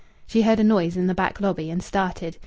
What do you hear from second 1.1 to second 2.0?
back lobby, and